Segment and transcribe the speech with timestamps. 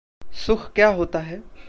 [0.33, 1.43] सुख क्या होता है?